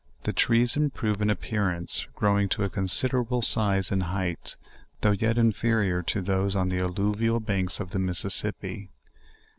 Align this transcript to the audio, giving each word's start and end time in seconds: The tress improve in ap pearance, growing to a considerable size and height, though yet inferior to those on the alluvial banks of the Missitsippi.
The 0.23 0.33
tress 0.33 0.75
improve 0.75 1.21
in 1.21 1.29
ap 1.29 1.41
pearance, 1.41 2.07
growing 2.15 2.49
to 2.49 2.63
a 2.63 2.71
considerable 2.71 3.43
size 3.43 3.91
and 3.91 4.01
height, 4.01 4.55
though 5.01 5.11
yet 5.11 5.37
inferior 5.37 6.01
to 6.01 6.23
those 6.23 6.55
on 6.55 6.69
the 6.69 6.79
alluvial 6.79 7.39
banks 7.39 7.79
of 7.79 7.91
the 7.91 7.99
Missitsippi. 7.99 8.89